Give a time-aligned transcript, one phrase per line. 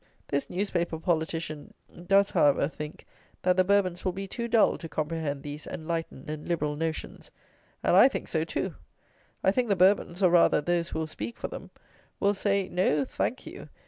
[0.29, 1.75] This newspaper politician
[2.07, 3.05] does, however, think
[3.43, 7.29] that the Bourbons will be "too dull" to comprehend these "enlightened and liberal" notions;
[7.83, 8.73] and I think so too.
[9.43, 11.69] I think the Bourbons, or, rather, those who will speak for them,
[12.19, 13.69] will say: "No thank you.